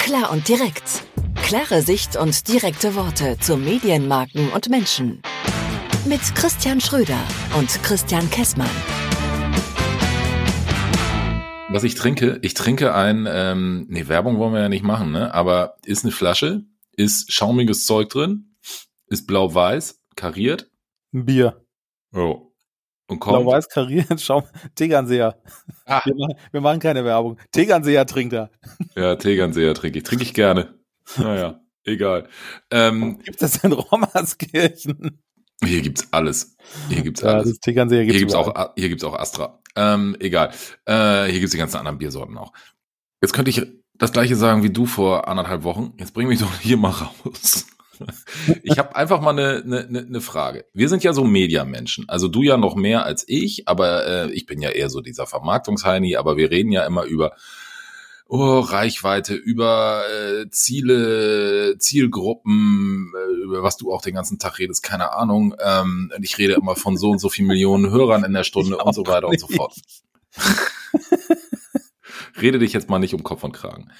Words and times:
Klar 0.00 0.32
und 0.32 0.48
direkt. 0.48 1.04
Klare 1.42 1.82
Sicht 1.82 2.16
und 2.16 2.48
direkte 2.48 2.96
Worte 2.96 3.36
zu 3.38 3.56
Medienmarken 3.56 4.50
und 4.50 4.68
Menschen. 4.68 5.22
Mit 6.06 6.20
Christian 6.34 6.80
Schröder 6.80 7.20
und 7.56 7.68
Christian 7.82 8.28
Kessmann. 8.30 8.70
Was 11.68 11.84
ich 11.84 11.94
trinke, 11.94 12.38
ich 12.42 12.54
trinke 12.54 12.94
ein, 12.94 13.28
ähm, 13.30 13.86
nee, 13.88 14.08
Werbung 14.08 14.38
wollen 14.38 14.54
wir 14.54 14.62
ja 14.62 14.68
nicht 14.68 14.82
machen, 14.82 15.12
ne? 15.12 15.32
Aber 15.34 15.76
ist 15.84 16.04
eine 16.04 16.12
Flasche, 16.12 16.64
ist 16.96 17.30
schaumiges 17.30 17.84
Zeug 17.84 18.08
drin, 18.08 18.56
ist 19.06 19.26
blau-weiß, 19.26 20.00
kariert. 20.16 20.70
Ein 21.12 21.26
Bier. 21.26 21.64
Oh. 22.12 22.49
Und 23.10 23.18
kommt. 23.20 23.38
Blau-weiß 23.44 23.68
kariert, 23.68 24.06
schau, 24.20 24.44
Tegernseher. 24.74 25.36
Ah. 25.84 26.00
Wir, 26.04 26.14
machen, 26.14 26.34
wir 26.52 26.60
machen 26.60 26.80
keine 26.80 27.04
Werbung. 27.04 27.38
Tegernseher 27.52 28.06
trinkt 28.06 28.32
er. 28.32 28.50
Ja, 28.96 29.16
Tegernseher 29.16 29.74
trinke 29.74 29.98
ich. 29.98 30.04
Trinke 30.04 30.24
ich 30.24 30.34
gerne. 30.34 30.74
Naja, 31.18 31.60
egal. 31.84 32.28
Ähm, 32.70 33.18
Gibt 33.24 33.42
es 33.42 33.56
in 33.64 33.72
Rommerskirchen? 33.72 35.20
hier 35.64 35.80
gibt's 35.82 36.06
alles. 36.12 36.56
Hier 36.88 37.02
gibt's 37.02 37.20
Ja, 37.22 37.30
alles. 37.30 37.48
das 37.50 37.58
Tegernseher 37.60 38.02
Hier 38.04 38.12
gibt's 38.12 38.32
gibt's 38.32 38.34
überall. 38.48 38.68
auch, 38.68 38.74
hier 38.76 38.88
gibt's 38.88 39.02
auch 39.04 39.14
Astra. 39.18 39.60
Ähm, 39.76 40.16
egal. 40.20 40.52
Äh, 40.86 41.24
hier 41.24 41.40
gibt's 41.40 41.50
die 41.52 41.58
ganzen 41.58 41.78
anderen 41.78 41.98
Biersorten 41.98 42.38
auch. 42.38 42.52
Jetzt 43.20 43.32
könnte 43.32 43.50
ich 43.50 43.60
das 43.94 44.12
gleiche 44.12 44.36
sagen 44.36 44.62
wie 44.62 44.70
du 44.70 44.86
vor 44.86 45.26
anderthalb 45.28 45.64
Wochen. 45.64 45.94
Jetzt 45.98 46.14
bring 46.14 46.28
mich 46.28 46.38
doch 46.38 46.54
hier 46.60 46.76
mal 46.76 46.90
raus. 46.92 47.66
Ich 48.62 48.78
habe 48.78 48.96
einfach 48.96 49.20
mal 49.20 49.30
eine, 49.30 49.62
eine, 49.62 49.86
eine 49.86 49.98
eine 50.00 50.20
Frage. 50.20 50.64
Wir 50.72 50.88
sind 50.88 51.04
ja 51.04 51.12
so 51.12 51.24
Mediamenschen. 51.24 52.08
Also 52.08 52.28
du 52.28 52.42
ja 52.42 52.56
noch 52.56 52.74
mehr 52.74 53.04
als 53.04 53.24
ich, 53.26 53.68
aber 53.68 54.06
äh, 54.06 54.30
ich 54.32 54.46
bin 54.46 54.60
ja 54.60 54.70
eher 54.70 54.90
so 54.90 55.00
dieser 55.00 55.26
Vermarktungsheini, 55.26 56.16
aber 56.16 56.36
wir 56.36 56.50
reden 56.50 56.72
ja 56.72 56.84
immer 56.84 57.04
über 57.04 57.32
oh, 58.30 58.60
Reichweite, 58.60 59.34
über 59.34 60.04
äh, 60.08 60.48
Ziele, 60.50 61.76
Zielgruppen, 61.78 63.12
äh, 63.16 63.42
über 63.44 63.62
was 63.62 63.76
du 63.76 63.92
auch 63.92 64.02
den 64.02 64.14
ganzen 64.14 64.38
Tag 64.38 64.58
redest, 64.60 64.84
keine 64.84 65.12
Ahnung. 65.12 65.54
Ähm, 65.62 66.12
ich 66.22 66.38
rede 66.38 66.54
immer 66.54 66.76
von 66.76 66.96
so 66.96 67.10
und 67.10 67.18
so 67.18 67.28
viel 67.28 67.44
Millionen 67.44 67.90
Hörern 67.90 68.24
in 68.24 68.32
der 68.32 68.44
Stunde 68.44 68.78
und 68.78 68.94
so 68.94 69.06
weiter 69.06 69.28
und 69.28 69.40
so 69.40 69.48
nicht. 69.48 69.56
fort. 69.56 69.74
Rede 72.40 72.58
dich 72.60 72.72
jetzt 72.72 72.88
mal 72.88 73.00
nicht 73.00 73.14
um 73.14 73.22
Kopf 73.24 73.42
und 73.42 73.52
Kragen. 73.52 73.90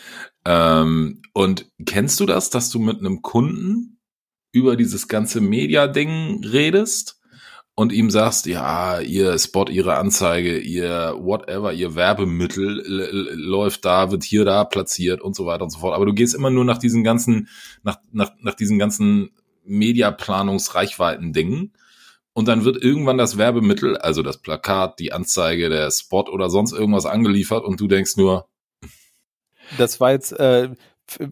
Ähm, 0.45 1.23
und 1.33 1.67
kennst 1.85 2.21
du 2.21 2.27
das, 2.27 2.51
dass 2.51 2.71
du 2.71 2.79
mit 2.79 3.01
einem 3.01 3.23
Kunden 3.23 4.00
über 4.53 4.77
dieses 4.77 5.09
ganze 5.09 5.41
Media-Ding 5.41 6.45
redest 6.45 7.21
und 7.75 7.93
ihm 7.93 8.11
sagst, 8.11 8.47
ja, 8.47 9.01
ihr 9.01 9.39
Spot, 9.39 9.67
ihre 9.67 9.97
Anzeige, 9.97 10.59
ihr 10.59 11.15
whatever, 11.19 11.73
ihr 11.73 11.95
Werbemittel 11.95 12.83
läuft 13.35 13.85
da, 13.85 14.11
wird 14.11 14.25
hier 14.25 14.45
da 14.45 14.65
platziert 14.65 15.23
und 15.23 15.35
so 15.35 15.47
weiter 15.47 15.65
und 15.65 15.71
so 15.71 15.79
fort. 15.79 15.95
Aber 15.95 16.05
du 16.05 16.13
gehst 16.13 16.35
immer 16.35 16.51
nur 16.51 16.65
nach 16.65 16.79
diesen 16.79 17.05
ganzen, 17.05 17.49
nach, 17.83 17.99
nach, 18.13 18.33
nach 18.41 18.55
diesen 18.55 18.79
ganzen 18.79 19.31
Mediaplanungs-Reichweiten-Dingen. 19.65 21.73
Und 22.33 22.49
dann 22.49 22.65
wird 22.65 22.83
irgendwann 22.83 23.19
das 23.19 23.39
Werbemittel, 23.39 23.97
also 23.97 24.23
das 24.23 24.39
Plakat, 24.39 24.99
die 24.99 25.13
Anzeige, 25.13 25.69
der 25.69 25.91
Spot 25.91 26.27
oder 26.31 26.51
sonst 26.51 26.73
irgendwas 26.73 27.07
angeliefert 27.07 27.65
und 27.65 27.81
du 27.81 27.89
denkst 27.89 28.17
nur, 28.17 28.49
Das 29.79 30.01
war 30.01 30.13
jetzt 30.13 30.33
äh, 30.33 30.71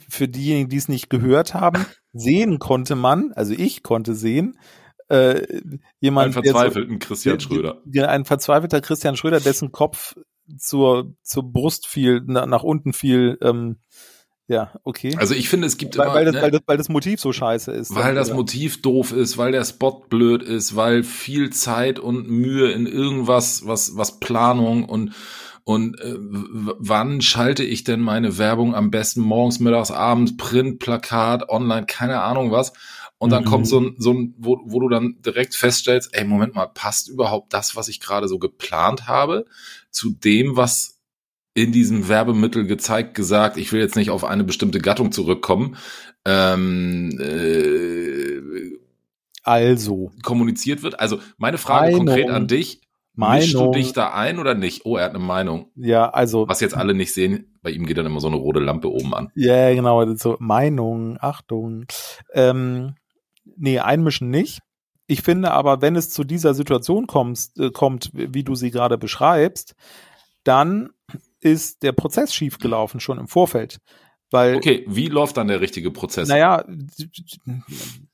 für 0.09 0.29
diejenigen, 0.29 0.69
die 0.69 0.77
es 0.77 0.89
nicht 0.89 1.11
gehört 1.11 1.55
haben, 1.55 1.85
sehen 2.13 2.59
konnte 2.59 2.97
man, 2.97 3.33
also 3.33 3.53
ich 3.57 3.83
konnte 3.83 4.15
sehen, 4.15 4.59
äh, 5.09 5.61
jemand, 6.01 6.35
einen 6.37 6.43
der 6.45 6.53
so- 6.53 6.59
verzweifelten 6.59 6.99
Christian 6.99 7.39
der- 7.39 7.45
Schröder. 7.45 7.83
der- 7.85 8.11
ein 8.11 8.25
verzweifelter 8.25 8.81
Christian 8.81 9.17
Schröder, 9.17 9.41
dessen 9.41 9.73
Kopf 9.73 10.15
zur, 10.59 11.15
zur 11.23 11.51
Brust 11.53 11.87
fiel, 11.87 12.23
na, 12.27 12.47
nach 12.47 12.63
unten 12.63 12.93
fiel. 12.93 13.39
Ähm, 13.43 13.77
ja, 14.51 14.73
okay. 14.83 15.15
Also 15.19 15.35
ich 15.35 15.51
finde, 15.51 15.67
es 15.67 15.77
gibt 15.77 15.99
weil, 15.99 16.07
immer, 16.07 16.15
weil, 16.15 16.25
das, 16.25 16.35
ne, 16.37 16.43
weil, 16.43 16.51
das, 16.51 16.61
weil 16.65 16.77
das 16.79 16.89
Motiv 16.89 17.21
so 17.21 17.33
scheiße 17.35 17.71
ist. 17.71 17.95
weil 17.95 18.15
das 18.15 18.29
Ja. 18.29 18.35
Motiv 18.35 18.81
doof 18.81 19.13
ist, 19.13 19.37
weil 19.37 19.53
der 19.53 19.65
Spot 19.67 20.05
blöd 20.09 20.43
ist, 20.43 20.75
weil 20.75 21.03
viel 21.03 21.51
Zeit 21.51 21.99
und 21.99 22.31
Mühe 22.31 22.71
in 22.73 22.87
irgendwas, 22.87 23.67
was, 23.67 23.97
was 23.99 24.21
Planung 24.21 24.85
und 24.87 25.13
und 25.69 26.01
äh, 26.01 26.15
wann 26.19 27.21
schalte 27.21 27.63
ich 27.63 27.85
denn 27.85 28.01
meine 28.01 28.39
Werbung 28.39 28.75
am 28.75 28.91
besten 28.91 29.21
morgens, 29.21 29.61
mittags, 29.61 29.91
abends, 29.91 30.35
Print, 30.39 30.79
Plakat, 30.79 31.51
online, 31.51 31.85
keine 31.85 32.23
Ahnung 32.23 32.51
was. 32.51 32.73
Und 33.19 33.29
dann 33.33 33.43
Mhm. 33.43 33.49
kommt 33.49 33.67
so 33.67 33.79
ein, 33.79 33.95
so 33.99 34.15
ein, 34.15 34.35
wo, 34.39 34.59
wo 34.65 34.81
du 34.81 34.89
dann 34.89 35.17
direkt 35.21 35.55
feststellst, 35.55 36.09
ey, 36.15 36.25
Moment 36.25 36.55
mal, 36.55 36.69
passt 36.69 37.11
überhaupt 37.11 37.53
das, 37.53 37.77
was 37.77 37.89
ich 37.89 38.01
gerade 38.01 38.29
so 38.29 38.39
geplant 38.39 39.09
habe, 39.09 39.45
zu 39.91 40.09
dem, 40.09 40.57
was 40.57 41.01
in 41.53 41.71
diesem 41.71 42.09
Werbemittel 42.09 42.67
gezeigt, 42.67 43.15
gesagt, 43.15 43.59
ich 43.59 43.71
will 43.71 43.81
jetzt 43.81 43.97
nicht 43.97 44.09
auf 44.09 44.25
eine 44.25 44.45
bestimmte 44.45 44.79
Gattung 44.79 45.13
zurückkommen, 45.13 45.77
ähm, 46.25 47.11
äh, 47.21 48.79
Also, 49.43 50.13
kommuniziert 50.23 50.83
wird. 50.83 51.01
Also 51.01 51.21
meine 51.39 51.59
Frage 51.59 51.91
Meinung. 51.91 52.07
konkret 52.07 52.31
an 52.31 52.49
dich, 52.49 52.81
mischst 53.19 53.55
du 53.55 53.59
Meinung. 53.59 53.73
dich 53.73 53.93
da 53.93 54.13
ein 54.15 54.39
oder 54.39 54.55
nicht? 54.55 54.87
Oh, 54.87 54.97
er 54.97 55.05
hat 55.07 55.11
eine 55.15 55.25
Meinung. 55.25 55.71
ja, 55.75 56.09
also, 56.09 56.49
Was 56.49 56.61
jetzt 56.61 56.77
alle 56.77 56.95
nicht 56.95 57.13
sehen, 57.13 57.59
bei 57.63 57.71
ihm 57.71 57.85
geht 57.87 57.99
dann 57.99 58.07
immer 58.07 58.21
so 58.21 58.29
eine 58.29 58.37
rote 58.37 58.61
Lampe 58.61 58.91
oben 58.91 59.13
an. 59.15 59.31
ja, 59.35 59.75
genau, 59.75 60.05
das 60.05 60.15
ist 60.15 60.23
so 60.23 60.37
Meinung, 60.39 61.19
Achtung. 61.21 61.85
Ähm, 62.33 62.95
nee, 63.57 63.79
einmischen 63.81 64.31
nicht. 64.31 64.61
Ich 65.07 65.23
finde 65.23 65.51
aber, 65.53 65.81
wenn 65.83 65.97
es 65.97 66.11
zu 66.11 66.23
dieser 66.23 66.55
Situation 66.55 67.07
kommst, 67.07 67.59
äh, 67.59 67.71
kommt, 67.71 68.11
wie 68.13 68.45
du 68.45 68.55
sie 68.55 68.71
gerade 68.71 68.99
beschreibst, 68.99 69.75
dann 70.45 70.91
ist 71.41 71.83
der 71.83 71.93
Prozess 71.93 72.35
schiefgelaufen 72.35 73.01
schon 73.01 73.19
im 73.19 73.27
Vorfeld. 73.29 73.79
Weil 74.31 74.57
Okay, 74.57 74.85
wie 74.87 75.07
läuft 75.09 75.39
dann 75.39 75.49
der 75.49 75.63
richtige 75.63 75.91
Prozess? 75.91 76.29
Naja, 76.29 76.63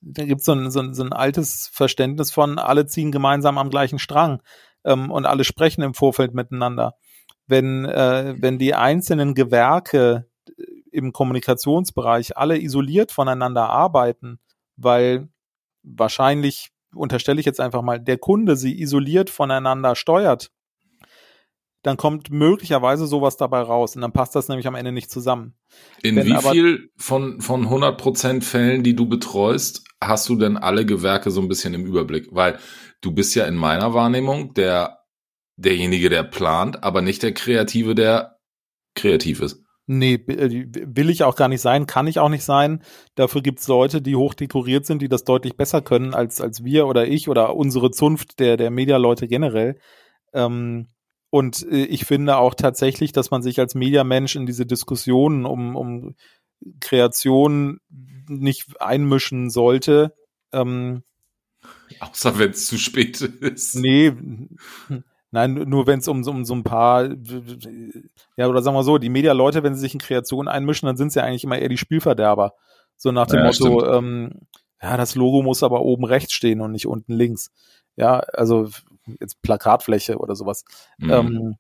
da 0.01 0.25
gibt 0.25 0.45
so 0.45 0.53
ein, 0.53 0.71
so, 0.71 0.81
ein, 0.81 0.95
so 0.95 1.03
ein 1.03 1.13
altes 1.13 1.69
Verständnis 1.73 2.31
von, 2.31 2.59
alle 2.59 2.87
ziehen 2.87 3.11
gemeinsam 3.11 3.59
am 3.59 3.71
gleichen 3.71 3.99
Strang 3.99 4.41
ähm, 4.85 5.11
und 5.11 5.27
alle 5.27 5.45
sprechen 5.45 5.83
im 5.83 5.95
Vorfeld 5.95 6.35
miteinander. 6.35 6.97
Wenn, 7.47 7.85
äh, 7.85 8.35
wenn 8.39 8.59
die 8.59 8.75
einzelnen 8.75 9.35
Gewerke 9.35 10.27
äh, 10.49 10.63
im 10.91 11.13
Kommunikationsbereich 11.13 12.37
alle 12.37 12.61
isoliert 12.61 13.13
voneinander 13.13 13.69
arbeiten, 13.69 14.39
weil 14.77 15.29
wahrscheinlich, 15.83 16.71
unterstelle 16.95 17.41
ich 17.41 17.47
jetzt 17.47 17.61
einfach 17.61 17.83
mal, 17.83 18.01
der 18.01 18.19
Kunde 18.19 18.57
sie 18.57 18.81
isoliert 18.81 19.31
voneinander 19.31 19.95
steuert, 19.97 20.51
dann 21.85 21.99
kommt 21.99 22.31
möglicherweise 22.31 23.07
sowas 23.07 23.37
dabei 23.37 23.61
raus 23.61 23.95
und 23.95 24.01
dann 24.01 24.13
passt 24.13 24.35
das 24.35 24.49
nämlich 24.49 24.67
am 24.67 24.75
Ende 24.75 24.91
nicht 24.91 25.11
zusammen. 25.11 25.55
In 26.03 26.17
wenn 26.17 26.27
wie 26.27 26.39
viel 26.39 26.91
von, 26.97 27.43
von 27.43 27.69
100% 27.69 28.43
Fällen, 28.43 28.83
die 28.83 28.97
du 28.97 29.07
betreust, 29.07 29.85
hast 30.03 30.29
du 30.31 30.37
denn 30.37 30.57
alle 30.57 30.87
Gewerke 30.87 31.31
so 31.31 31.43
ein 31.43 31.49
bisschen 31.49 31.75
im 31.75 31.85
Überblick? 31.85 32.29
Weil 32.31 32.59
du 33.05 33.13
bist 33.13 33.35
ja 33.35 33.47
in 33.47 33.57
meiner 33.57 33.95
Wahrnehmung 33.95 34.55
der, 34.55 35.01
derjenige, 35.57 36.09
der 36.09 36.23
plant, 36.23 36.83
aber 36.83 37.03
nicht 37.03 37.23
der 37.23 37.35
Kreative, 37.35 37.95
der 37.95 38.39
kreativ 38.95 39.41
ist. 39.41 39.63
Nee, 39.87 40.15
äh, 40.15 40.67
will 40.73 41.11
ich 41.11 41.25
auch 41.25 41.37
gar 41.37 41.49
nicht 41.49 41.61
sein, 41.61 41.87
kann 41.87 42.07
ich 42.07 42.19
auch 42.19 42.31
nicht 42.31 42.45
sein. 42.45 42.83
Dafür 43.17 43.43
gibt's 43.43 43.69
Leute, 43.69 44.01
die 44.01 44.17
hoch 44.17 44.33
dekoriert 44.33 44.87
sind, 44.87 45.03
die 45.03 45.09
das 45.09 45.25
deutlich 45.25 45.57
besser 45.57 45.83
können 45.83 46.15
als, 46.15 46.41
als 46.41 46.65
wir 46.65 46.87
oder 46.87 47.07
ich 47.07 47.29
oder 47.29 47.55
unsere 47.55 47.91
Zunft 47.91 48.39
der, 48.41 48.57
der 48.57 48.71
Medialeute 48.71 49.29
generell. 49.29 49.79
Ähm, 50.33 50.89
und 51.29 51.67
äh, 51.71 51.85
ich 51.85 52.07
finde 52.07 52.39
auch 52.39 52.55
tatsächlich, 52.55 53.13
dass 53.13 53.31
man 53.31 53.43
sich 53.43 53.61
als 53.61 53.75
Mediamensch 53.75 54.37
in 54.37 54.47
diese 54.47 54.65
Diskussionen 54.65 55.45
um, 55.45 55.77
um 55.77 56.15
Kreation 56.81 57.81
nicht 58.27 58.81
einmischen 58.81 59.51
sollte. 59.51 60.15
Ähm, 60.53 61.03
Außer 62.01 62.39
wenn 62.39 62.51
es 62.51 62.67
zu 62.67 62.79
spät 62.79 63.21
ist. 63.21 63.75
Nee, 63.77 64.13
nein, 65.31 65.55
nur 65.55 65.87
wenn 65.87 65.99
es 66.01 66.09
um, 66.09 66.23
so- 66.25 66.31
um 66.31 66.45
so 66.45 66.55
ein 66.55 66.65
paar, 66.65 67.09
ja, 68.37 68.49
oder 68.49 68.63
sagen 68.63 68.77
wir 68.77 68.85
so, 68.85 68.99
die 68.99 69.09
Medialeute, 69.09 69.63
wenn 69.63 69.75
sie 69.75 69.81
sich 69.81 69.95
in 69.95 70.01
Kreationen 70.01 70.49
einmischen, 70.49 70.87
dann 70.87 70.97
sind 70.97 71.13
sie 71.13 71.19
ja 71.21 71.25
eigentlich 71.25 71.45
immer 71.45 71.59
eher 71.59 71.69
die 71.69 71.79
Spielverderber. 71.79 72.55
So 72.97 73.11
nach 73.13 73.27
dem 73.27 73.41
Ja, 73.41 73.47
Motto, 73.47 73.85
ähm, 73.93 74.41
ja, 74.83 74.97
das 74.97 75.15
Logo 75.15 75.43
muss 75.43 75.63
aber 75.63 75.83
oben 75.83 76.05
rechts 76.05 76.33
stehen 76.33 76.61
und 76.61 76.73
nicht 76.73 76.87
unten 76.87 77.13
links. 77.15 77.51
Ja, 77.97 78.19
also 78.21 78.69
jetzt 79.21 79.43
Plakatfläche 79.43 80.19
oder 80.19 80.35
sowas. 80.35 80.65
Mhm. 80.99 81.11
Ähm, 81.11 81.55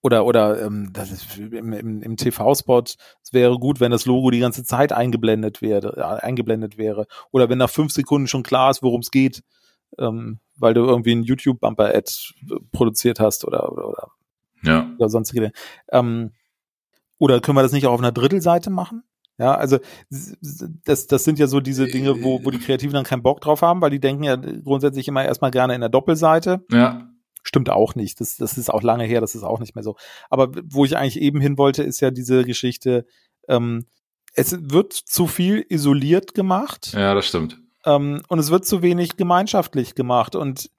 oder 0.00 0.24
oder 0.26 0.62
ähm, 0.64 0.92
ist 0.96 1.38
im, 1.38 1.72
im, 1.72 2.02
im 2.02 2.16
TV-Spot, 2.16 2.82
es 2.84 3.32
wäre 3.32 3.58
gut, 3.58 3.80
wenn 3.80 3.90
das 3.90 4.06
Logo 4.06 4.30
die 4.30 4.38
ganze 4.38 4.62
Zeit 4.62 4.92
eingeblendet 4.92 5.60
wäre, 5.60 5.96
äh, 5.96 6.24
eingeblendet 6.24 6.78
wäre. 6.78 7.06
Oder 7.32 7.48
wenn 7.48 7.58
nach 7.58 7.68
fünf 7.70 7.92
Sekunden 7.92 8.28
schon 8.28 8.44
klar 8.44 8.70
ist, 8.70 8.82
worum 8.82 9.00
es 9.00 9.10
geht, 9.10 9.42
ähm, 9.98 10.40
weil 10.56 10.74
du 10.74 10.84
irgendwie 10.84 11.14
ein 11.14 11.22
YouTube-Bumper-Ad 11.22 12.12
produziert 12.72 13.20
hast 13.20 13.44
oder, 13.44 13.70
oder, 13.72 13.88
oder, 13.88 14.08
ja. 14.62 14.90
oder 14.98 15.08
sonstige. 15.08 15.40
Dinge. 15.40 15.52
Ähm, 15.92 16.32
oder 17.18 17.40
können 17.40 17.56
wir 17.56 17.62
das 17.62 17.72
nicht 17.72 17.86
auch 17.86 17.92
auf 17.92 18.00
einer 18.00 18.12
Drittelseite 18.12 18.70
machen? 18.70 19.02
Ja, 19.38 19.54
also 19.54 19.78
das, 20.84 21.06
das 21.06 21.24
sind 21.24 21.38
ja 21.38 21.46
so 21.46 21.60
diese 21.60 21.86
Dinge, 21.86 22.24
wo, 22.24 22.44
wo 22.44 22.50
die 22.50 22.58
Kreativen 22.58 22.94
dann 22.94 23.04
keinen 23.04 23.22
Bock 23.22 23.40
drauf 23.40 23.62
haben, 23.62 23.80
weil 23.80 23.90
die 23.90 24.00
denken 24.00 24.24
ja 24.24 24.34
grundsätzlich 24.34 25.06
immer 25.06 25.24
erstmal 25.24 25.52
gerne 25.52 25.76
in 25.76 25.80
der 25.80 25.90
Doppelseite. 25.90 26.64
Ja. 26.72 27.08
Stimmt 27.44 27.70
auch 27.70 27.94
nicht. 27.94 28.20
Das, 28.20 28.36
das 28.36 28.58
ist 28.58 28.68
auch 28.68 28.82
lange 28.82 29.04
her, 29.04 29.20
das 29.20 29.36
ist 29.36 29.44
auch 29.44 29.60
nicht 29.60 29.76
mehr 29.76 29.84
so. 29.84 29.96
Aber 30.28 30.50
wo 30.64 30.84
ich 30.84 30.96
eigentlich 30.96 31.20
eben 31.20 31.40
hin 31.40 31.56
wollte, 31.56 31.84
ist 31.84 32.00
ja 32.00 32.10
diese 32.10 32.44
Geschichte, 32.44 33.06
ähm, 33.48 33.86
es 34.34 34.56
wird 34.60 34.92
zu 34.92 35.28
viel 35.28 35.64
isoliert 35.68 36.34
gemacht. 36.34 36.92
Ja, 36.92 37.14
das 37.14 37.26
stimmt. 37.26 37.60
Ähm, 37.84 38.22
und 38.28 38.38
es 38.38 38.50
wird 38.50 38.66
zu 38.66 38.82
wenig 38.82 39.16
gemeinschaftlich 39.16 39.94
gemacht. 39.94 40.34
Und 40.34 40.70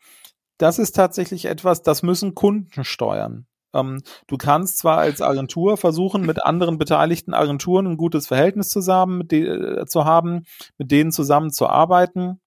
das 0.57 0.79
ist 0.79 0.95
tatsächlich 0.95 1.45
etwas, 1.45 1.81
das 1.81 2.03
müssen 2.03 2.35
Kunden 2.35 2.83
steuern. 2.83 3.47
Ähm, 3.73 4.01
du 4.27 4.37
kannst 4.37 4.79
zwar 4.79 4.97
als 4.97 5.21
Agentur 5.21 5.77
versuchen, 5.77 6.25
mit 6.25 6.43
anderen 6.43 6.77
beteiligten 6.77 7.33
Agenturen 7.33 7.87
ein 7.87 7.97
gutes 7.97 8.27
Verhältnis 8.27 8.69
zusammen, 8.69 9.29
äh, 9.29 9.85
zu 9.85 10.05
haben, 10.05 10.43
mit 10.77 10.91
denen 10.91 11.11
zusammen 11.11 11.51
zu 11.51 11.67
arbeiten 11.67 12.39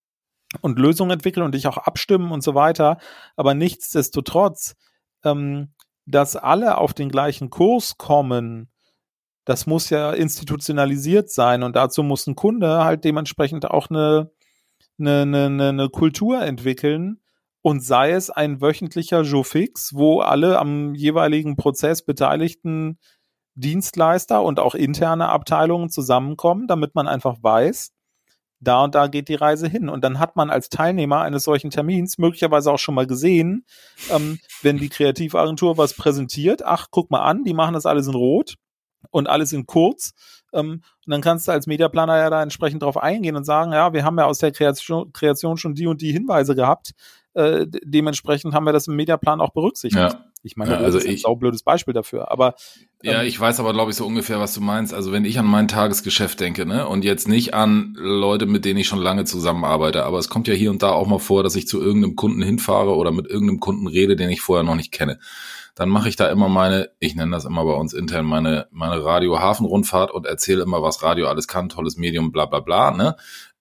und 0.61 0.79
Lösungen 0.79 1.13
entwickeln 1.13 1.45
und 1.45 1.55
dich 1.55 1.67
auch 1.67 1.79
abstimmen 1.79 2.33
und 2.33 2.43
so 2.43 2.55
weiter. 2.55 2.99
Aber 3.37 3.55
nichtsdestotrotz, 3.55 4.75
ähm, 5.25 5.73
dass 6.07 6.37
alle 6.37 6.79
auf 6.79 6.95
den 6.95 7.09
gleichen 7.09 7.51
Kurs 7.51 7.97
kommen, 7.97 8.69
das 9.45 9.67
muss 9.67 9.91
ja 9.91 10.13
institutionalisiert 10.13 11.31
sein 11.31 11.63
und 11.63 11.75
dazu 11.77 12.03
muss 12.03 12.27
ein 12.27 12.37
Kunde 12.37 12.85
halt 12.85 13.05
dementsprechend 13.05 13.71
auch 13.71 13.91
eine, 13.91 14.31
eine, 14.99 15.23
eine, 15.23 15.69
eine 15.69 15.89
Kultur 15.89 16.43
entwickeln 16.43 17.21
und 17.63 17.83
sei 17.83 18.11
es 18.13 18.31
ein 18.31 18.61
wöchentlicher 18.61 19.23
Jour-Fix, 19.23 19.95
wo 19.95 20.21
alle 20.21 20.59
am 20.59 20.95
jeweiligen 20.95 21.57
Prozess 21.57 22.05
beteiligten 22.05 22.99
Dienstleister 23.55 24.43
und 24.43 24.59
auch 24.59 24.75
interne 24.75 25.29
Abteilungen 25.29 25.91
zusammenkommen, 25.91 26.67
damit 26.67 26.95
man 26.95 27.07
einfach 27.07 27.37
weiß, 27.43 27.93
da 28.63 28.85
und 28.85 28.95
da 28.95 29.09
geht 29.09 29.29
die 29.29 29.35
Reise 29.35 29.69
hin. 29.69 29.89
Und 29.89 30.03
dann 30.05 30.19
hat 30.19 30.37
man 30.37 30.51
als 30.51 30.69
Teilnehmer 30.69 31.21
eines 31.23 31.45
solchen 31.45 31.71
Termins 31.71 32.19
möglicherweise 32.19 32.73
auch 32.73 32.79
schon 32.79 32.95
mal 32.95 33.07
gesehen, 33.07 33.67
ähm, 34.11 34.39
wenn 34.63 34.79
die 34.79 34.89
Kreativagentur 34.89 35.77
was 35.77 35.95
präsentiert, 35.95 36.65
ach, 36.65 36.87
guck 36.91 37.11
mal 37.11 37.23
an, 37.23 37.45
die 37.45 37.55
machen 37.55 37.75
das 37.75 37.87
alles 37.87 38.07
in 38.07 38.15
Rot 38.15 38.55
und 39.11 39.29
alles 39.29 39.53
in 39.53 39.67
kurz. 39.67 40.13
Ähm, 40.53 40.83
und 41.05 41.11
dann 41.11 41.21
kannst 41.21 41.49
du 41.49 41.53
als 41.53 41.67
Mediaplaner 41.67 42.19
ja 42.19 42.31
da 42.31 42.43
entsprechend 42.43 42.83
drauf 42.83 42.97
eingehen 42.97 43.37
und 43.37 43.45
sagen, 43.45 43.73
ja, 43.73 43.93
wir 43.93 44.05
haben 44.05 44.19
ja 44.19 44.27
aus 44.27 44.39
der 44.39 44.53
Kreation, 44.53 45.13
Kreation 45.13 45.57
schon 45.57 45.75
die 45.75 45.87
und 45.87 46.01
die 46.01 46.13
Hinweise 46.13 46.55
gehabt. 46.55 46.93
Äh, 47.35 47.67
dementsprechend 47.83 48.55
haben 48.55 48.65
wir 48.65 48.73
das 48.73 48.89
im 48.89 48.97
Mediaplan 48.97 49.41
auch 49.41 49.51
berücksichtigt. 49.51 50.13
Ja. 50.13 50.27
Ich 50.45 50.57
meine, 50.57 50.73
ja, 50.73 50.79
also 50.79 50.99
das 50.99 51.07
ist 51.07 51.21
ich, 51.21 51.27
ein 51.27 51.39
blödes 51.39 51.63
Beispiel 51.63 51.95
dafür. 51.95 52.31
Aber 52.31 52.57
ähm, 53.03 53.13
ja, 53.13 53.23
ich 53.23 53.39
weiß 53.39 53.61
aber, 53.61 53.73
glaube 53.73 53.91
ich, 53.91 53.97
so 53.97 54.05
ungefähr, 54.05 54.41
was 54.41 54.53
du 54.55 54.61
meinst. 54.61 54.93
Also 54.93 55.13
wenn 55.13 55.25
ich 55.25 55.39
an 55.39 55.47
mein 55.47 55.69
Tagesgeschäft 55.69 56.41
denke, 56.41 56.67
ne, 56.67 56.87
und 56.87 57.05
jetzt 57.05 57.29
nicht 57.29 57.55
an 57.55 57.95
Leute, 57.97 58.47
mit 58.47 58.65
denen 58.65 58.81
ich 58.81 58.89
schon 58.89 58.99
lange 58.99 59.25
zusammenarbeite, 59.25 60.05
aber 60.05 60.19
es 60.19 60.29
kommt 60.29 60.49
ja 60.49 60.55
hier 60.55 60.71
und 60.71 60.83
da 60.83 60.91
auch 60.91 61.07
mal 61.07 61.21
vor, 61.21 61.43
dass 61.43 61.55
ich 61.55 61.69
zu 61.69 61.81
irgendeinem 61.81 62.17
Kunden 62.17 62.43
hinfahre 62.43 62.97
oder 62.97 63.13
mit 63.13 63.29
irgendeinem 63.29 63.61
Kunden 63.61 63.87
rede, 63.87 64.17
den 64.17 64.31
ich 64.31 64.41
vorher 64.41 64.65
noch 64.65 64.75
nicht 64.75 64.93
kenne. 64.93 65.19
Dann 65.75 65.89
mache 65.89 66.09
ich 66.09 66.17
da 66.17 66.29
immer 66.29 66.49
meine, 66.49 66.91
ich 66.99 67.15
nenne 67.15 67.33
das 67.33 67.45
immer 67.45 67.65
bei 67.65 67.73
uns 67.73 67.95
intern 67.95 68.27
meine 68.27 68.69
meine 68.71 69.03
Radio-Hafen-Rundfahrt 69.05 70.11
und 70.11 70.27
erzähle 70.27 70.63
immer, 70.63 70.83
was 70.83 71.03
Radio 71.03 71.29
alles 71.29 71.49
kann, 71.49 71.69
tolles 71.69 71.97
Medium, 71.97 72.31
bla 72.31 72.47
bla 72.47 72.61
bla. 72.61 72.91
Ne? 72.91 73.17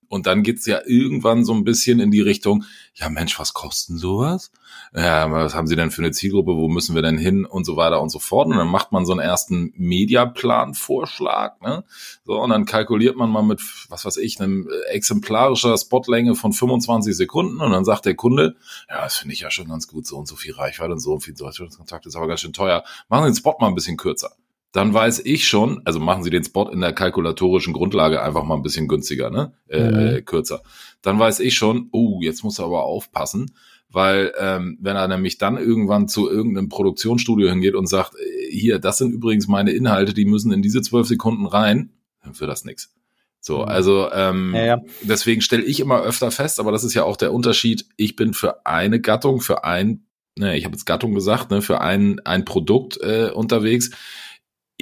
Und 0.08 0.28
dann 0.28 0.44
geht's 0.44 0.66
ja 0.66 0.82
irgendwann 0.86 1.46
so 1.46 1.54
ein 1.54 1.64
bisschen 1.64 2.02
in 2.02 2.12
die 2.12 2.20
Richtung, 2.20 2.66
ja 2.94 3.10
Mensch, 3.10 3.40
was 3.40 3.54
kosten 3.54 3.98
sowas? 3.98 4.52
Ja, 4.94 5.32
was 5.32 5.56
haben 5.56 5.68
Sie 5.68 5.78
denn 5.78 5.90
für 5.90 6.02
eine 6.02 6.12
Zielgruppe? 6.12 6.52
Wo 6.52 6.68
müssen 6.68 6.96
wir 6.96 7.02
denn 7.02 7.18
hin? 7.18 7.46
Und 7.46 7.64
so 7.64 7.78
weiter 7.78 8.02
und 8.02 8.10
so 8.10 8.20
fort. 8.20 8.48
Und 8.48 8.58
dann 8.58 8.68
macht 8.68 8.92
man 8.92 9.06
so 9.06 9.14
einen 9.14 9.22
ersten 9.22 9.74
Mediaplan-Vorschlag. 9.78 11.62
Ne? 11.62 11.86
So, 12.26 12.42
und 12.42 12.50
dann 12.50 12.66
kalkuliert 12.66 13.16
man 13.16 13.30
mal 13.30 13.42
mit, 13.42 13.62
was 13.88 14.04
weiß 14.04 14.18
ich, 14.18 14.42
einem 14.42 14.68
exemplarischer 14.90 15.78
Spotlänge 15.78 16.36
von 16.36 16.52
25 16.52 17.16
Sekunden. 17.16 17.62
Und 17.62 17.72
dann 17.72 17.86
sagt 17.86 18.06
der 18.06 18.16
Kunde, 18.16 18.58
ja, 18.90 19.02
das 19.04 19.18
finde 19.18 19.34
ich 19.34 19.40
ja 19.40 19.50
schon 19.50 19.70
ganz 19.70 19.88
gut, 19.88 20.06
so 20.06 20.18
und 20.18 20.28
so 20.28 20.36
viel 20.36 20.54
Reichweite 20.54 20.92
und 20.92 21.00
so 21.00 21.14
und 21.14 21.22
viel 21.24 21.36
Kontakt 21.36 22.06
ist 22.06 22.18
aber 22.18 22.28
ganz 22.28 22.42
schön 22.42 22.54
teuer. 22.54 22.84
Machen 23.08 23.24
Sie 23.24 23.32
den 23.32 23.38
Spot 23.38 23.56
mal 23.60 23.68
ein 23.68 23.76
bisschen 23.76 23.96
kürzer 23.96 24.32
dann 24.74 24.94
weiß 24.94 25.20
ich 25.26 25.48
schon, 25.48 25.82
also 25.86 26.00
machen 26.00 26.24
Sie 26.24 26.30
den 26.30 26.44
Spot 26.44 26.70
in 26.70 26.80
der 26.80 26.94
kalkulatorischen 26.94 27.74
Grundlage 27.74 28.22
einfach 28.22 28.44
mal 28.44 28.56
ein 28.56 28.62
bisschen 28.62 28.88
günstiger, 28.88 29.30
ne? 29.30 29.54
Äh, 29.68 29.92
mhm. 29.92 29.98
Äh, 29.98 30.22
kürzer. 30.22 30.62
Dann 31.02 31.20
weiß 31.20 31.42
ich 31.42 31.56
schon, 31.56 31.90
oh, 31.92 32.20
jetzt 32.22 32.44
muss 32.44 32.60
er 32.60 32.66
aber 32.66 32.84
aufpassen, 32.84 33.54
weil 33.92 34.34
ähm, 34.40 34.78
wenn 34.82 34.96
er 34.96 35.08
nämlich 35.08 35.38
dann 35.38 35.58
irgendwann 35.58 36.08
zu 36.08 36.30
irgendeinem 36.30 36.70
Produktionsstudio 36.70 37.50
hingeht 37.50 37.76
und 37.76 37.88
sagt, 37.88 38.16
äh, 38.16 38.52
hier, 38.52 38.80
das 38.80 38.98
sind 38.98 39.14
übrigens 39.14 39.48
meine 39.48 39.72
Inhalte, 39.72 40.14
die 40.14 40.26
müssen 40.26 40.52
in 40.52 40.62
diese 40.62 40.82
zwölf 40.82 41.08
Sekunden 41.08 41.46
rein, 41.46 41.92
dann 42.24 42.40
wird 42.40 42.50
das 42.50 42.66
nix. 42.66 42.94
So, 43.40 43.60
mhm. 43.60 43.64
also 43.66 44.12
ähm, 44.12 44.54
ja, 44.56 44.66
ja. 44.66 44.82
deswegen 45.02 45.42
stelle 45.42 45.64
ich 45.64 45.80
immer 45.80 46.02
öfter 46.02 46.32
fest, 46.32 46.60
aber 46.60 46.72
das 46.72 46.84
ist 46.84 46.94
ja 46.94 47.04
auch 47.04 47.18
der 47.18 47.34
Unterschied. 47.34 47.86
Ich 47.98 48.16
bin 48.16 48.34
für 48.34 48.66
eine 48.66 49.02
Gattung, 49.02 49.42
für 49.42 49.64
ein, 49.64 50.06
ne, 50.38 50.58
ich 50.58 50.66
habe 50.66 50.76
jetzt 50.76 50.86
Gattung 50.86 51.14
gesagt, 51.14 51.52
ne, 51.52 51.62
für 51.62 51.82
ein 51.82 52.20
ein 52.26 52.46
Produkt 52.46 52.98
äh, 53.02 53.32
unterwegs 53.34 53.92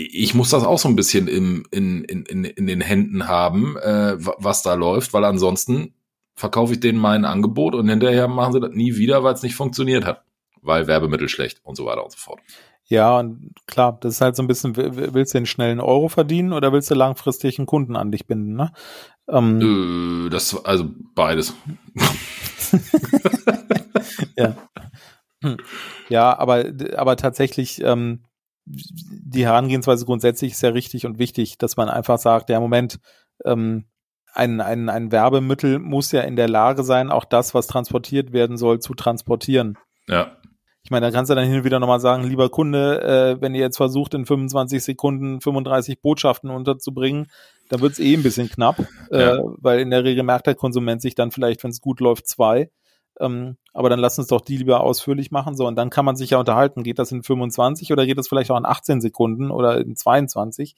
ich 0.07 0.33
muss 0.33 0.49
das 0.49 0.63
auch 0.63 0.79
so 0.79 0.87
ein 0.87 0.95
bisschen 0.95 1.27
im, 1.27 1.65
in, 1.71 2.03
in, 2.05 2.23
in, 2.23 2.45
in 2.45 2.67
den 2.67 2.81
Händen 2.81 3.27
haben, 3.27 3.75
äh, 3.77 4.15
was 4.17 4.61
da 4.63 4.73
läuft, 4.73 5.13
weil 5.13 5.25
ansonsten 5.25 5.93
verkaufe 6.39 6.73
ich 6.73 6.79
denen 6.79 6.97
mein 6.97 7.25
Angebot 7.25 7.75
und 7.75 7.89
hinterher 7.89 8.29
machen 8.29 8.53
sie 8.53 8.61
das 8.61 8.71
nie 8.71 8.95
wieder, 8.95 9.23
weil 9.23 9.33
es 9.33 9.43
nicht 9.43 9.55
funktioniert 9.55 10.05
hat, 10.05 10.23
weil 10.61 10.87
Werbemittel 10.87 11.27
schlecht 11.27 11.59
und 11.63 11.75
so 11.75 11.85
weiter 11.85 12.03
und 12.03 12.11
so 12.11 12.17
fort. 12.17 12.39
Ja, 12.85 13.19
und 13.19 13.51
klar, 13.67 13.97
das 13.99 14.15
ist 14.15 14.21
halt 14.21 14.37
so 14.37 14.41
ein 14.41 14.47
bisschen, 14.47 14.75
willst 14.77 15.33
du 15.33 15.37
den 15.37 15.45
schnellen 15.45 15.81
Euro 15.81 16.07
verdienen 16.07 16.53
oder 16.53 16.71
willst 16.71 16.89
du 16.89 16.95
langfristig 16.95 17.59
einen 17.59 17.65
Kunden 17.65 17.97
an 17.97 18.11
dich 18.11 18.25
binden, 18.25 18.55
ne? 18.55 18.71
Ähm, 19.27 20.25
äh, 20.25 20.29
das, 20.29 20.65
also 20.65 20.89
beides. 21.13 21.53
ja. 24.37 24.55
Hm. 25.43 25.57
Ja, 26.07 26.39
aber, 26.39 26.65
aber 26.95 27.17
tatsächlich, 27.17 27.83
ähm, 27.83 28.23
die 28.65 29.45
Herangehensweise 29.45 30.05
grundsätzlich 30.05 30.53
ist 30.53 30.61
ja 30.61 30.69
richtig 30.69 31.05
und 31.05 31.19
wichtig, 31.19 31.57
dass 31.57 31.75
man 31.75 31.89
einfach 31.89 32.17
sagt, 32.17 32.49
ja, 32.49 32.59
Moment, 32.59 32.99
ähm, 33.45 33.85
ein, 34.33 34.61
ein, 34.61 34.89
ein 34.89 35.11
Werbemittel 35.11 35.79
muss 35.79 36.11
ja 36.11 36.21
in 36.21 36.35
der 36.35 36.49
Lage 36.49 36.83
sein, 36.83 37.11
auch 37.11 37.25
das, 37.25 37.53
was 37.53 37.67
transportiert 37.67 38.31
werden 38.31 38.57
soll, 38.57 38.79
zu 38.79 38.93
transportieren. 38.93 39.77
Ja. 40.07 40.37
Ich 40.83 40.91
meine, 40.91 41.05
da 41.05 41.11
kannst 41.11 41.29
du 41.29 41.35
dann 41.35 41.45
hin 41.45 41.57
und 41.57 41.63
wieder 41.65 41.79
nochmal 41.79 41.99
sagen, 41.99 42.23
lieber 42.23 42.49
Kunde, 42.49 43.01
äh, 43.01 43.41
wenn 43.41 43.53
ihr 43.53 43.61
jetzt 43.61 43.77
versucht, 43.77 44.13
in 44.13 44.25
25 44.25 44.83
Sekunden 44.83 45.41
35 45.41 46.01
Botschaften 46.01 46.49
unterzubringen, 46.49 47.27
dann 47.69 47.81
wird 47.81 47.93
es 47.93 47.99
eh 47.99 48.15
ein 48.15 48.23
bisschen 48.23 48.49
knapp, 48.49 48.79
äh, 49.11 49.35
ja. 49.35 49.39
weil 49.57 49.79
in 49.81 49.91
der 49.91 50.03
Regel 50.03 50.23
merkt 50.23 50.47
der 50.47 50.55
Konsument 50.55 51.01
sich 51.01 51.15
dann 51.15 51.31
vielleicht, 51.31 51.63
wenn 51.63 51.71
es 51.71 51.81
gut 51.81 51.99
läuft, 51.99 52.27
zwei. 52.27 52.71
Ähm, 53.19 53.57
aber 53.73 53.89
dann 53.89 53.99
lass 53.99 54.17
uns 54.17 54.27
doch 54.27 54.41
die 54.41 54.57
lieber 54.57 54.81
ausführlich 54.81 55.29
machen. 55.31 55.55
So, 55.55 55.67
und 55.67 55.75
dann 55.75 55.89
kann 55.89 56.05
man 56.05 56.15
sich 56.15 56.31
ja 56.31 56.39
unterhalten. 56.39 56.83
Geht 56.83 56.99
das 56.99 57.11
in 57.11 57.23
25 57.23 57.91
oder 57.91 58.05
geht 58.05 58.17
das 58.17 58.27
vielleicht 58.27 58.49
auch 58.49 58.57
in 58.57 58.65
18 58.65 59.01
Sekunden 59.01 59.51
oder 59.51 59.77
in 59.77 59.95
22? 59.95 60.75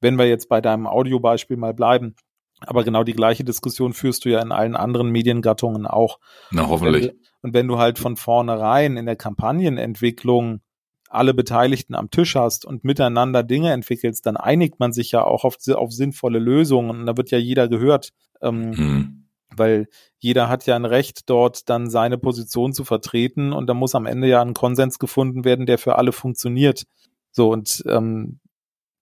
Wenn 0.00 0.18
wir 0.18 0.28
jetzt 0.28 0.48
bei 0.48 0.60
deinem 0.60 0.86
Audiobeispiel 0.86 1.56
mal 1.56 1.74
bleiben. 1.74 2.14
Aber 2.60 2.84
genau 2.84 3.04
die 3.04 3.12
gleiche 3.12 3.44
Diskussion 3.44 3.92
führst 3.92 4.24
du 4.24 4.30
ja 4.30 4.40
in 4.42 4.52
allen 4.52 4.76
anderen 4.76 5.10
Mediengattungen 5.10 5.86
auch. 5.86 6.18
Na, 6.50 6.68
hoffentlich. 6.68 7.12
Und 7.42 7.54
wenn 7.54 7.68
du 7.68 7.78
halt 7.78 7.98
von 7.98 8.16
vornherein 8.16 8.96
in 8.96 9.06
der 9.06 9.16
Kampagnenentwicklung 9.16 10.60
alle 11.08 11.34
Beteiligten 11.34 11.94
am 11.94 12.10
Tisch 12.10 12.34
hast 12.34 12.64
und 12.64 12.84
miteinander 12.84 13.42
Dinge 13.42 13.72
entwickelst, 13.72 14.26
dann 14.26 14.36
einigt 14.36 14.80
man 14.80 14.92
sich 14.92 15.12
ja 15.12 15.24
auch 15.24 15.44
auf, 15.44 15.56
auf 15.68 15.92
sinnvolle 15.92 16.38
Lösungen 16.38 16.90
und 16.90 17.06
da 17.06 17.16
wird 17.16 17.30
ja 17.30 17.38
jeder 17.38 17.68
gehört. 17.68 18.10
Ähm, 18.42 18.72
hm 18.76 19.24
weil 19.58 19.88
jeder 20.18 20.48
hat 20.48 20.66
ja 20.66 20.76
ein 20.76 20.84
Recht, 20.84 21.28
dort 21.30 21.68
dann 21.68 21.90
seine 21.90 22.18
Position 22.18 22.72
zu 22.72 22.84
vertreten 22.84 23.52
und 23.52 23.66
da 23.66 23.74
muss 23.74 23.94
am 23.94 24.06
Ende 24.06 24.28
ja 24.28 24.42
ein 24.42 24.54
Konsens 24.54 24.98
gefunden 24.98 25.44
werden, 25.44 25.66
der 25.66 25.78
für 25.78 25.96
alle 25.96 26.12
funktioniert. 26.12 26.84
So 27.30 27.50
und 27.52 27.82
ähm, 27.86 28.40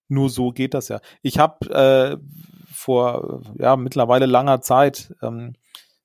nur 0.08 0.30
so 0.30 0.52
geht 0.52 0.74
das 0.74 0.88
ja. 0.88 1.00
Ich 1.22 1.38
habe 1.38 1.70
äh, 1.70 2.16
vor 2.76 3.42
ja 3.58 3.76
mittlerweile 3.76 4.26
langer 4.26 4.60
Zeit 4.60 5.14
ähm, 5.22 5.54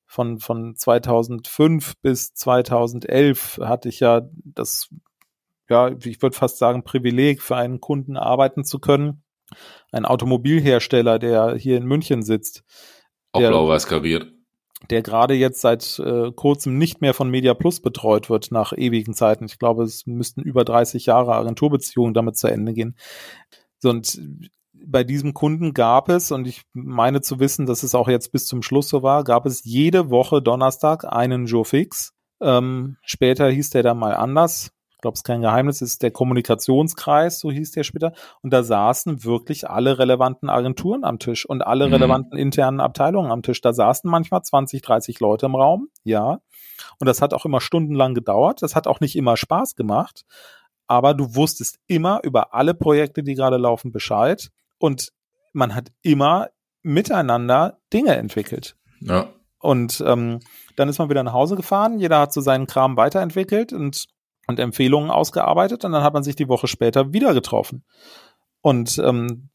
von 0.06 0.40
von 0.40 0.76
2005 0.76 1.98
bis 2.02 2.34
2011 2.34 3.60
hatte 3.64 3.90
ich 3.90 4.00
ja 4.00 4.22
das 4.34 4.90
ja 5.70 5.92
ich 6.04 6.22
würde 6.22 6.36
fast 6.36 6.58
sagen 6.58 6.84
Privileg 6.84 7.42
für 7.42 7.56
einen 7.56 7.80
Kunden 7.80 8.18
arbeiten 8.18 8.64
zu 8.64 8.80
können, 8.80 9.24
ein 9.92 10.06
Automobilhersteller, 10.06 11.20
der 11.20 11.56
hier 11.56 11.78
in 11.78 11.86
München 11.86 12.24
sitzt 12.24 12.64
auch 13.32 13.40
blau-weiß 13.40 13.88
kariert. 13.88 14.28
Der 14.90 15.02
gerade 15.04 15.36
jetzt 15.36 15.62
seit 15.62 16.00
äh, 16.00 16.32
kurzem 16.32 16.78
nicht 16.78 17.02
mehr 17.02 17.14
von 17.14 17.30
Media 17.30 17.54
Plus 17.54 17.82
betreut 17.82 18.30
wird 18.30 18.52
nach 18.52 18.74
ewigen 18.74 19.14
Zeiten. 19.14 19.46
Ich 19.46 19.60
glaube, 19.60 19.84
es 19.84 20.08
müssten 20.08 20.42
über 20.42 20.66
30 20.66 21.06
Jahre 21.06 21.36
Agenturbeziehungen 21.36 22.14
damit 22.14 22.36
zu 22.36 22.48
Ende 22.48 22.74
gehen. 22.74 22.96
So, 23.78 23.90
und 23.90 24.20
bei 24.86 25.04
diesem 25.04 25.34
Kunden 25.34 25.74
gab 25.74 26.10
es, 26.10 26.32
und 26.32 26.48
ich 26.48 26.64
meine 26.74 27.22
zu 27.22 27.40
wissen, 27.40 27.66
dass 27.66 27.84
es 27.84 27.96
auch 27.96 28.08
jetzt 28.08 28.32
bis 28.32 28.46
zum 28.46 28.62
Schluss 28.62 28.90
so 28.90 29.04
war, 29.04 29.24
gab 29.24 29.46
es 29.46 29.64
jede 29.64 30.10
Woche 30.10 30.42
Donnerstag 30.42 31.06
einen 31.06 31.46
Joe 31.46 31.66
Fix. 31.66 32.14
Ähm, 32.42 32.98
später 33.04 33.50
hieß 33.50 33.70
der 33.72 33.84
dann 33.84 34.00
mal 34.00 34.16
anders 34.16 34.72
ich 35.02 35.04
glaube, 35.04 35.16
es 35.16 35.22
ist 35.22 35.26
kein 35.26 35.42
Geheimnis, 35.42 35.82
es 35.82 35.94
ist 35.94 36.04
der 36.04 36.12
Kommunikationskreis, 36.12 37.40
so 37.40 37.50
hieß 37.50 37.72
der 37.72 37.84
später. 37.84 38.14
Und 38.44 38.54
da 38.54 38.62
saßen 38.62 39.24
wirklich 39.24 39.68
alle 39.68 39.98
relevanten 39.98 40.48
Agenturen 40.48 41.04
am 41.04 41.18
Tisch 41.18 41.44
und 41.44 41.64
alle 41.64 41.88
mhm. 41.88 41.94
relevanten 41.94 42.38
internen 42.38 42.80
Abteilungen 42.80 43.32
am 43.32 43.42
Tisch. 43.42 43.62
Da 43.62 43.74
saßen 43.74 44.08
manchmal 44.08 44.44
20, 44.44 44.84
30 44.84 45.20
Leute 45.20 45.48
im 45.48 45.56
Raum, 45.56 45.88
ja. 46.04 46.42
Und 47.00 47.08
das 47.08 47.20
hat 47.20 47.34
auch 47.34 47.46
immer 47.46 47.62
stundenlang 47.62 48.14
gedauert. 48.14 48.62
Das 48.62 48.76
hat 48.76 48.86
auch 48.86 49.00
nicht 49.00 49.16
immer 49.16 49.38
Spaß 49.38 49.76
gemacht. 49.76 50.22
Aber 50.86 51.16
du 51.16 51.34
wusstest 51.34 51.80
immer 51.88 52.20
über 52.22 52.54
alle 52.54 52.76
Projekte, 52.76 53.24
die 53.24 53.34
gerade 53.34 53.58
laufen, 53.58 53.92
Bescheid. 53.92 54.52
Und 54.82 55.12
man 55.54 55.76
hat 55.76 55.92
immer 56.02 56.50
miteinander 56.82 57.78
Dinge 57.94 58.16
entwickelt. 58.16 58.76
Ja. 59.00 59.30
Und 59.60 60.04
ähm, 60.06 60.40
dann 60.76 60.90
ist 60.90 60.98
man 60.98 61.10
wieder 61.10 61.22
nach 61.22 61.34
Hause 61.34 61.56
gefahren, 61.56 62.00
jeder 62.00 62.20
hat 62.20 62.34
so 62.34 62.42
seinen 62.42 62.66
Kram 62.66 62.98
weiterentwickelt 62.98 63.74
und, 63.74 64.08
und 64.48 64.60
Empfehlungen 64.60 65.12
ausgearbeitet 65.12 65.86
und 65.86 65.92
dann 65.92 66.04
hat 66.04 66.14
man 66.14 66.24
sich 66.24 66.36
die 66.36 66.50
Woche 66.50 66.68
später 66.68 67.14
wieder 67.14 67.36
getroffen. 67.36 67.84
Und 68.62 68.98
ähm, 68.98 69.50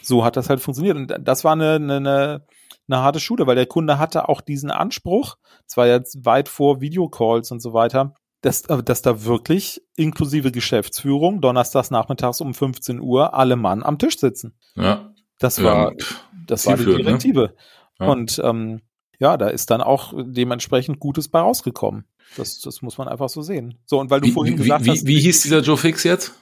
so 0.00 0.24
hat 0.24 0.36
das 0.36 0.48
halt 0.48 0.60
funktioniert. 0.60 0.96
Und 0.96 1.12
das 1.20 1.42
war 1.42 1.52
eine, 1.52 1.74
eine, 1.74 1.96
eine, 1.96 2.46
eine 2.88 3.02
harte 3.02 3.18
Schule, 3.18 3.48
weil 3.48 3.56
der 3.56 3.66
Kunde 3.66 3.98
hatte 3.98 4.28
auch 4.28 4.40
diesen 4.40 4.70
Anspruch, 4.70 5.36
zwar 5.66 5.88
jetzt 5.88 6.24
weit 6.24 6.48
vor 6.48 6.80
Videocalls 6.80 7.50
und 7.50 7.60
so 7.60 7.72
weiter, 7.72 8.14
dass, 8.42 8.62
äh, 8.66 8.82
dass 8.82 9.02
da 9.02 9.24
wirklich 9.24 9.82
inklusive 9.96 10.52
Geschäftsführung 10.52 11.40
donnerstags 11.40 11.90
nachmittags 11.90 12.40
um 12.40 12.52
15 12.52 13.00
Uhr 13.00 13.34
alle 13.34 13.56
Mann 13.56 13.82
am 13.82 13.98
Tisch 13.98 14.18
sitzen. 14.18 14.54
Ja. 14.74 15.14
Das 15.38 15.62
war, 15.62 15.92
Ja, 15.92 16.06
das 16.46 16.66
war 16.66 16.76
die 16.76 16.84
zielführend, 16.84 17.04
ne? 17.04 17.04
Direktive. 17.04 17.54
Ja. 17.98 18.06
Und 18.08 18.40
ähm, 18.44 18.82
ja, 19.18 19.36
da 19.36 19.48
ist 19.48 19.70
dann 19.70 19.80
auch 19.80 20.12
dementsprechend 20.16 20.98
Gutes 20.98 21.28
bei 21.28 21.40
rausgekommen. 21.40 22.04
Das, 22.36 22.60
das 22.60 22.82
muss 22.82 22.98
man 22.98 23.08
einfach 23.08 23.28
so 23.28 23.42
sehen. 23.42 23.78
So, 23.86 24.00
und 24.00 24.10
weil 24.10 24.20
du 24.20 24.28
Wie, 24.28 24.32
vorhin 24.32 24.54
wie, 24.54 24.62
gesagt 24.62 24.84
wie, 24.84 24.90
hast, 24.90 25.06
wie 25.06 25.20
hieß 25.20 25.42
dieser 25.42 25.60
Joe 25.60 25.76
Fix 25.76 26.02
jetzt? 26.04 26.32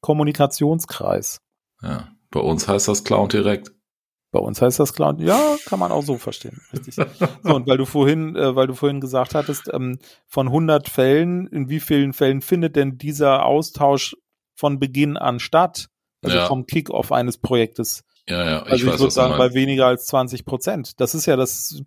Kommunikationskreis. 0.00 1.40
Ja. 1.82 2.08
Bei 2.30 2.40
uns 2.40 2.68
heißt 2.68 2.88
das 2.88 3.04
Clown 3.04 3.28
direkt. 3.28 3.72
Bei 4.32 4.40
uns 4.40 4.60
heißt 4.60 4.78
das 4.80 4.92
Clown. 4.92 5.18
Ja, 5.20 5.56
kann 5.66 5.78
man 5.78 5.92
auch 5.92 6.02
so 6.02 6.18
verstehen. 6.18 6.60
Richtig. 6.72 6.96
So, 7.42 7.54
und 7.54 7.66
weil 7.66 7.78
du 7.78 7.84
vorhin, 7.86 8.36
äh, 8.36 8.54
weil 8.56 8.66
du 8.66 8.74
vorhin 8.74 9.00
gesagt 9.00 9.34
hattest, 9.34 9.70
ähm, 9.72 9.98
von 10.26 10.48
100 10.48 10.88
Fällen, 10.88 11.46
in 11.46 11.68
wie 11.68 11.80
vielen 11.80 12.12
Fällen 12.12 12.42
findet 12.42 12.76
denn 12.76 12.98
dieser 12.98 13.46
Austausch 13.46 14.16
von 14.54 14.78
Beginn 14.78 15.16
an 15.16 15.38
statt? 15.38 15.88
Also 16.22 16.38
Ja. 16.38 16.46
vom 16.46 16.66
Kick-off 16.66 17.12
eines 17.12 17.38
Projektes. 17.38 18.02
Ja, 18.28 18.44
ja, 18.44 18.62
ich 18.66 18.72
Also 18.72 18.86
ich, 18.86 18.92
weiß, 18.92 19.00
würde 19.00 19.12
sagen, 19.12 19.38
bei 19.38 19.54
weniger 19.54 19.86
als 19.86 20.06
20 20.06 20.44
Prozent. 20.44 21.00
Das 21.00 21.14
ist 21.14 21.26
ja 21.26 21.36
das 21.36 21.82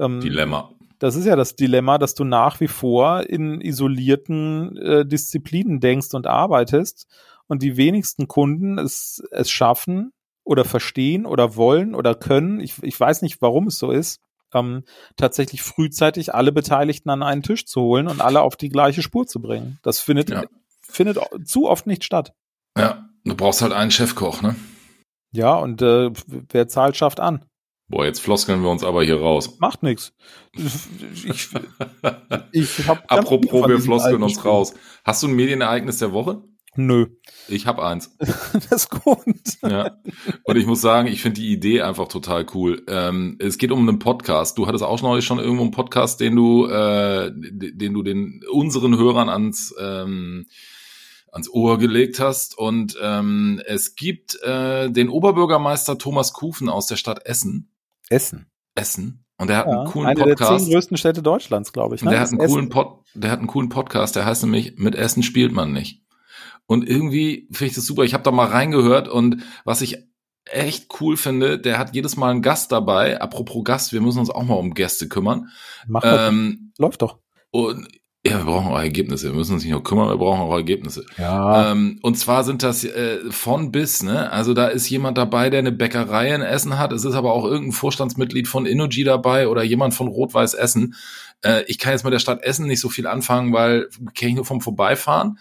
ähm, 0.00 0.20
Dilemma. 0.20 0.70
Das 0.98 1.14
ist 1.14 1.26
ja 1.26 1.36
das 1.36 1.54
Dilemma, 1.54 1.98
dass 1.98 2.14
du 2.14 2.24
nach 2.24 2.58
wie 2.58 2.66
vor 2.66 3.22
in 3.28 3.60
isolierten 3.60 4.76
äh, 4.78 5.06
Disziplinen 5.06 5.78
denkst 5.78 6.12
und 6.12 6.26
arbeitest 6.26 7.06
und 7.46 7.62
die 7.62 7.76
wenigsten 7.76 8.26
Kunden 8.26 8.78
es, 8.78 9.22
es 9.30 9.48
schaffen 9.48 10.12
oder 10.48 10.64
verstehen 10.64 11.26
oder 11.26 11.56
wollen 11.56 11.94
oder 11.94 12.14
können, 12.14 12.58
ich, 12.60 12.82
ich 12.82 12.98
weiß 12.98 13.22
nicht, 13.22 13.42
warum 13.42 13.66
es 13.66 13.78
so 13.78 13.90
ist, 13.90 14.20
ähm, 14.54 14.84
tatsächlich 15.16 15.62
frühzeitig 15.62 16.34
alle 16.34 16.52
Beteiligten 16.52 17.10
an 17.10 17.22
einen 17.22 17.42
Tisch 17.42 17.66
zu 17.66 17.82
holen 17.82 18.08
und 18.08 18.22
alle 18.22 18.40
auf 18.40 18.56
die 18.56 18.70
gleiche 18.70 19.02
Spur 19.02 19.26
zu 19.26 19.40
bringen. 19.42 19.78
Das 19.82 20.00
findet, 20.00 20.30
Ja. 20.30 20.44
findet 20.80 21.18
zu 21.44 21.68
oft 21.68 21.86
nicht 21.86 22.02
statt. 22.02 22.32
Ja, 22.78 23.08
du 23.24 23.34
brauchst 23.36 23.60
halt 23.60 23.72
einen 23.74 23.90
Chefkoch, 23.90 24.40
ne? 24.40 24.56
Ja, 25.32 25.54
und 25.54 25.82
äh, 25.82 26.10
wer 26.48 26.66
zahlt, 26.68 26.96
schafft 26.96 27.20
an. 27.20 27.44
Boah, 27.90 28.06
jetzt 28.06 28.20
floskeln 28.20 28.62
wir 28.62 28.70
uns 28.70 28.84
aber 28.84 29.02
hier 29.02 29.20
raus. 29.20 29.58
Macht 29.60 29.82
nichts. 29.82 30.12
Ich, 30.52 31.48
ich 32.52 32.88
hab 32.88 33.04
Apropos, 33.12 33.68
wir 33.68 33.80
floskeln 33.80 34.22
uns 34.22 34.42
raus. 34.44 34.72
Hast 35.04 35.22
du 35.22 35.28
ein 35.28 35.34
Medienereignis 35.36 35.98
der 35.98 36.12
Woche? 36.12 36.42
Nö, 36.80 37.06
Ich 37.48 37.66
habe 37.66 37.84
eins. 37.84 38.16
das 38.18 38.66
ist 38.70 38.90
gut. 38.90 39.18
Ja. 39.62 39.98
Und 40.44 40.56
ich 40.56 40.64
muss 40.64 40.80
sagen, 40.80 41.08
ich 41.08 41.20
finde 41.20 41.40
die 41.40 41.52
Idee 41.52 41.82
einfach 41.82 42.06
total 42.06 42.46
cool. 42.54 42.84
Ähm, 42.86 43.36
es 43.40 43.58
geht 43.58 43.72
um 43.72 43.80
einen 43.80 43.98
Podcast. 43.98 44.56
Du 44.58 44.68
hattest 44.68 44.84
auch 44.84 45.02
neulich 45.02 45.24
schon 45.24 45.40
irgendwo 45.40 45.62
einen 45.64 45.72
Podcast, 45.72 46.20
den 46.20 46.36
du, 46.36 46.66
äh, 46.66 47.32
den 47.34 47.94
du 47.94 48.04
den 48.04 48.42
unseren 48.52 48.96
Hörern 48.96 49.28
ans 49.28 49.74
ähm, 49.80 50.46
ans 51.32 51.50
Ohr 51.50 51.78
gelegt 51.78 52.20
hast. 52.20 52.56
Und 52.56 52.96
ähm, 53.02 53.60
es 53.66 53.96
gibt 53.96 54.40
äh, 54.44 54.88
den 54.88 55.08
Oberbürgermeister 55.08 55.98
Thomas 55.98 56.32
Kufen 56.32 56.68
aus 56.68 56.86
der 56.86 56.94
Stadt 56.94 57.26
Essen. 57.26 57.72
Essen. 58.08 58.46
Essen. 58.76 59.24
Und 59.36 59.50
der 59.50 59.56
hat 59.58 59.66
Ja, 59.66 59.80
einen 59.80 59.90
coolen 59.90 60.06
eine 60.10 60.24
der 60.24 60.34
Podcast. 60.36 60.64
zehn 60.64 60.72
größten 60.72 60.96
Städte 60.96 61.22
Deutschlands, 61.22 61.72
glaube 61.72 61.96
ich. 61.96 62.02
Ne? 62.04 62.10
der 62.10 62.20
hat 62.20 62.28
einen 62.28 62.38
Essen. 62.40 62.52
coolen 62.52 62.68
Pod, 62.68 63.00
der 63.14 63.32
hat 63.32 63.40
einen 63.40 63.48
coolen 63.48 63.68
Podcast, 63.68 64.14
der 64.14 64.24
heißt 64.26 64.44
nämlich 64.44 64.74
Mit 64.78 64.94
Essen 64.94 65.24
spielt 65.24 65.50
man 65.52 65.72
nicht. 65.72 66.04
Und 66.68 66.86
irgendwie 66.86 67.48
finde 67.50 67.70
ich 67.70 67.74
das 67.74 67.86
super. 67.86 68.02
Ich 68.02 68.12
habe 68.12 68.22
da 68.22 68.30
mal 68.30 68.46
reingehört 68.46 69.08
und 69.08 69.42
was 69.64 69.80
ich 69.80 69.96
echt 70.44 71.00
cool 71.00 71.16
finde, 71.16 71.58
der 71.58 71.78
hat 71.78 71.94
jedes 71.94 72.16
Mal 72.16 72.30
einen 72.30 72.42
Gast 72.42 72.72
dabei. 72.72 73.20
Apropos 73.22 73.64
Gast, 73.64 73.94
wir 73.94 74.02
müssen 74.02 74.18
uns 74.18 74.28
auch 74.28 74.42
mal 74.42 74.54
um 74.54 74.74
Gäste 74.74 75.08
kümmern. 75.08 75.48
Mach. 75.86 76.02
Ähm, 76.04 76.72
Läuft 76.76 77.00
doch. 77.00 77.18
und 77.50 77.88
ja, 78.26 78.36
wir 78.38 78.44
brauchen 78.44 78.72
auch 78.72 78.78
Ergebnisse. 78.78 79.28
Wir 79.28 79.34
müssen 79.34 79.54
uns 79.54 79.62
nicht 79.62 79.72
nur 79.72 79.82
kümmern, 79.82 80.08
wir 80.08 80.18
brauchen 80.18 80.40
auch 80.40 80.52
Ergebnisse. 80.52 81.06
Ja. 81.16 81.70
Ähm, 81.72 81.98
und 82.02 82.18
zwar 82.18 82.44
sind 82.44 82.62
das 82.62 82.84
äh, 82.84 83.30
von 83.30 83.72
bis, 83.72 84.02
ne? 84.02 84.30
Also 84.30 84.52
da 84.52 84.66
ist 84.66 84.90
jemand 84.90 85.16
dabei, 85.16 85.48
der 85.48 85.60
eine 85.60 85.72
Bäckerei 85.72 86.34
in 86.34 86.42
Essen 86.42 86.78
hat. 86.78 86.92
Es 86.92 87.06
ist 87.06 87.14
aber 87.14 87.32
auch 87.32 87.44
irgendein 87.44 87.72
Vorstandsmitglied 87.72 88.46
von 88.46 88.66
Innogy 88.66 89.04
dabei 89.04 89.48
oder 89.48 89.62
jemand 89.62 89.94
von 89.94 90.08
Rot-Weiß 90.08 90.52
Essen. 90.52 90.96
Äh, 91.42 91.62
ich 91.68 91.78
kann 91.78 91.92
jetzt 91.92 92.04
mit 92.04 92.12
der 92.12 92.18
Stadt 92.18 92.42
Essen 92.42 92.66
nicht 92.66 92.80
so 92.80 92.90
viel 92.90 93.06
anfangen, 93.06 93.54
weil 93.54 93.88
kenne 94.14 94.30
ich 94.30 94.36
nur 94.36 94.44
vom 94.44 94.60
Vorbeifahren. 94.60 95.38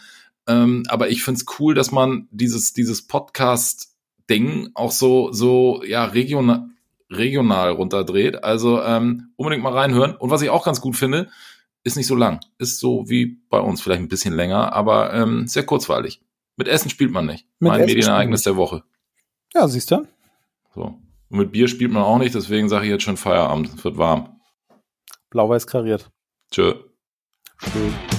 Ähm, 0.48 0.84
aber 0.88 1.10
ich 1.10 1.24
find's 1.24 1.46
cool, 1.60 1.74
dass 1.76 1.92
man 1.92 2.28
dieses, 2.32 2.74
dieses 2.74 3.06
Podcast-Ding 3.06 4.70
auch 4.74 4.92
so, 4.92 5.32
so, 5.32 5.84
ja, 5.84 6.06
regional, 6.06 6.70
regional 7.10 7.72
runterdreht. 7.72 8.44
Also 8.44 8.82
ähm, 8.82 9.34
unbedingt 9.36 9.64
mal 9.64 9.74
reinhören. 9.74 10.16
Und 10.16 10.30
was 10.30 10.42
ich 10.42 10.50
auch 10.50 10.66
ganz 10.66 10.82
gut 10.82 10.96
finde, 10.96 11.30
ist 11.84 11.98
nicht 11.98 12.08
so 12.08 12.16
lang. 12.16 12.40
Ist 12.58 12.80
so 12.80 13.10
wie 13.10 13.40
bei 13.50 13.60
uns, 13.60 13.82
vielleicht 13.82 14.02
ein 14.02 14.10
bisschen 14.10 14.36
länger, 14.36 14.74
aber 14.74 15.14
ähm, 15.14 15.48
sehr 15.48 15.66
kurzweilig. 15.66 16.22
Mit 16.56 16.68
Essen 16.68 16.90
spielt 16.90 17.12
man 17.12 17.26
nicht. 17.26 17.46
Mit 17.60 17.72
mein 17.72 17.82
Essen 17.82 17.96
Medienereignis 17.96 18.44
der 18.44 18.56
Woche. 18.58 18.84
ja, 19.54 19.68
siehst 19.68 19.92
du? 19.92 20.08
So. 20.74 21.00
Und 21.30 21.38
mit 21.38 21.52
Bier 21.52 21.68
spielt 21.68 21.92
man 21.92 22.04
auch 22.04 22.20
nicht, 22.20 22.36
deswegen 22.36 22.70
sage 22.70 22.86
ich 22.86 22.92
jetzt 22.92 23.04
schon 23.04 23.18
Feierabend. 23.18 23.74
Es 23.76 23.84
wird 23.84 23.98
warm. 23.98 24.40
Blau-weiß 25.30 25.68
kariert. 25.68 26.10
Tschö. 26.52 26.74
Schön. 27.58 28.17